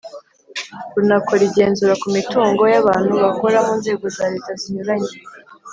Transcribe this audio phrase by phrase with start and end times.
[0.95, 5.13] runakora igenzura ku mitungo y’abantu bakora mu nzego za leta zinyuranye.